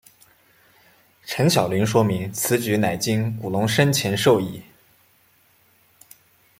[1.27, 4.63] 陈晓林说明此举乃经古龙生前授意。